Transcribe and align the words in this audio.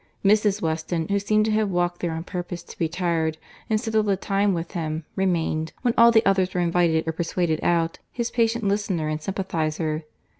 —Mrs. 0.25 0.63
Weston, 0.63 1.09
who 1.09 1.19
seemed 1.19 1.45
to 1.45 1.51
have 1.51 1.69
walked 1.69 2.01
there 2.01 2.09
on 2.13 2.23
purpose 2.23 2.63
to 2.63 2.75
be 2.79 2.89
tired, 2.89 3.37
and 3.69 3.79
sit 3.79 3.93
all 3.93 4.01
the 4.01 4.17
time 4.17 4.51
with 4.55 4.71
him, 4.71 5.05
remained, 5.15 5.73
when 5.83 5.93
all 5.95 6.11
the 6.11 6.25
others 6.25 6.55
were 6.55 6.61
invited 6.61 7.07
or 7.07 7.11
persuaded 7.11 7.59
out, 7.61 7.99
his 8.11 8.31
patient 8.31 8.63
listener 8.63 9.09
and 9.09 9.21
sympathiser. 9.21 10.01